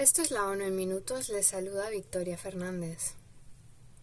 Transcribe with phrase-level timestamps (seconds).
[0.00, 3.16] Esto es la ONU en minutos, les saluda Victoria Fernández.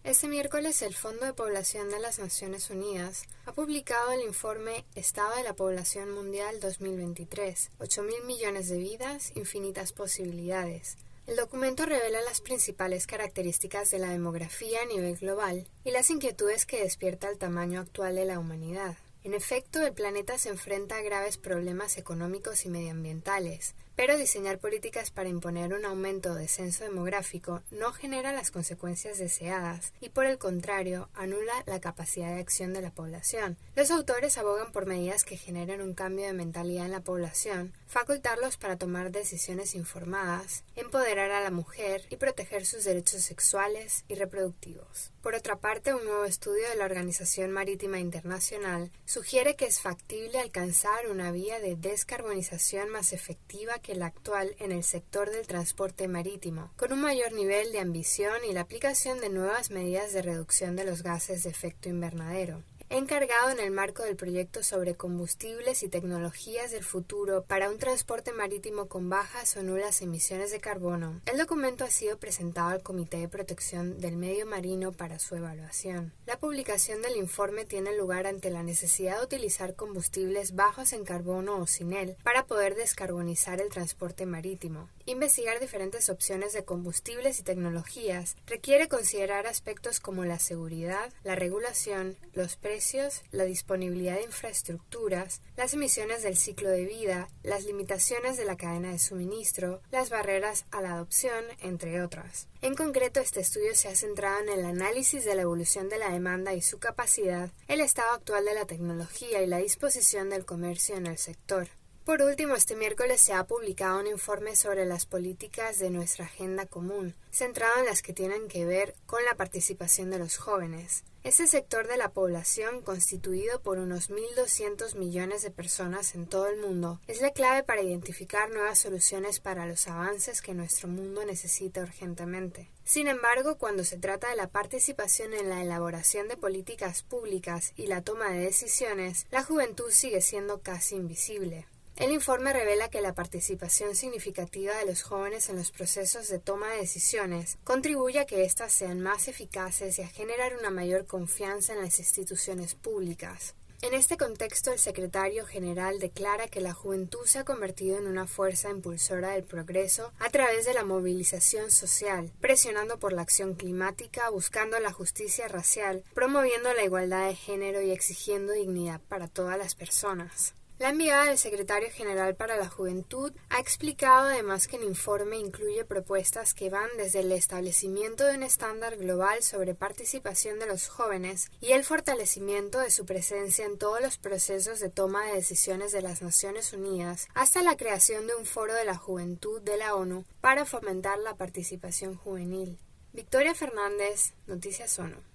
[0.04, 5.34] Este miércoles el Fondo de Población de las Naciones Unidas ha publicado el informe Estado
[5.34, 10.98] de la Población Mundial 2023, 8.000 millones de vidas, infinitas posibilidades.
[11.26, 16.64] El documento revela las principales características de la demografía a nivel global y las inquietudes
[16.64, 18.96] que despierta el tamaño actual de la humanidad.
[19.24, 25.10] En efecto, el planeta se enfrenta a graves problemas económicos y medioambientales, pero diseñar políticas
[25.10, 30.38] para imponer un aumento o descenso demográfico no genera las consecuencias deseadas y por el
[30.38, 33.56] contrario anula la capacidad de acción de la población.
[33.74, 38.56] Los autores abogan por medidas que generen un cambio de mentalidad en la población, facultarlos
[38.56, 45.10] para tomar decisiones informadas, empoderar a la mujer y proteger sus derechos sexuales y reproductivos.
[45.22, 50.38] Por otra parte, un nuevo estudio de la Organización Marítima Internacional sugiere que es factible
[50.38, 56.08] alcanzar una vía de descarbonización más efectiva que la actual en el sector del transporte
[56.08, 60.76] marítimo, con un mayor nivel de ambición y la aplicación de nuevas medidas de reducción
[60.76, 65.88] de los gases de efecto invernadero encargado en el marco del proyecto sobre combustibles y
[65.88, 71.20] tecnologías del futuro para un transporte marítimo con bajas o nulas emisiones de carbono.
[71.26, 76.12] El documento ha sido presentado al Comité de Protección del Medio Marino para su evaluación.
[76.26, 81.58] La publicación del informe tiene lugar ante la necesidad de utilizar combustibles bajos en carbono
[81.58, 84.88] o sin él para poder descarbonizar el transporte marítimo.
[85.04, 92.16] Investigar diferentes opciones de combustibles y tecnologías requiere considerar aspectos como la seguridad, la regulación,
[92.34, 98.44] los precios la disponibilidad de infraestructuras, las emisiones del ciclo de vida, las limitaciones de
[98.44, 102.46] la cadena de suministro, las barreras a la adopción, entre otras.
[102.62, 106.10] En concreto, este estudio se ha centrado en el análisis de la evolución de la
[106.10, 110.94] demanda y su capacidad, el estado actual de la tecnología y la disposición del comercio
[110.94, 111.66] en el sector.
[112.08, 116.64] Por último, este miércoles se ha publicado un informe sobre las políticas de nuestra agenda
[116.64, 121.04] común, centrado en las que tienen que ver con la participación de los jóvenes.
[121.22, 126.58] Este sector de la población, constituido por unos 1.200 millones de personas en todo el
[126.58, 131.82] mundo, es la clave para identificar nuevas soluciones para los avances que nuestro mundo necesita
[131.82, 132.70] urgentemente.
[132.84, 137.86] Sin embargo, cuando se trata de la participación en la elaboración de políticas públicas y
[137.86, 141.66] la toma de decisiones, la juventud sigue siendo casi invisible.
[141.98, 146.70] El informe revela que la participación significativa de los jóvenes en los procesos de toma
[146.70, 151.72] de decisiones contribuye a que éstas sean más eficaces y a generar una mayor confianza
[151.72, 153.56] en las instituciones públicas.
[153.82, 158.28] En este contexto, el secretario general declara que la juventud se ha convertido en una
[158.28, 164.30] fuerza impulsora del progreso a través de la movilización social, presionando por la acción climática,
[164.30, 169.74] buscando la justicia racial, promoviendo la igualdad de género y exigiendo dignidad para todas las
[169.74, 170.54] personas.
[170.78, 175.84] La enviada del secretario general para la Juventud ha explicado además que el informe incluye
[175.84, 181.50] propuestas que van desde el establecimiento de un estándar global sobre participación de los jóvenes
[181.60, 186.02] y el fortalecimiento de su presencia en todos los procesos de toma de decisiones de
[186.02, 190.26] las Naciones Unidas hasta la creación de un foro de la juventud de la ONU
[190.40, 192.78] para fomentar la participación juvenil.
[193.12, 195.27] Victoria Fernández, Noticias ONU.